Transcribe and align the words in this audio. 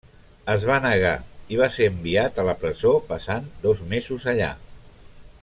Es 0.51 0.63
va 0.69 0.77
negar, 0.85 1.11
i 1.55 1.59
va 1.59 1.67
ser 1.75 1.89
enviat 1.91 2.41
a 2.41 2.47
la 2.49 2.57
presó, 2.65 2.95
passant 3.13 3.53
dos 3.67 3.85
mesos 3.93 4.27
allà. 4.35 4.51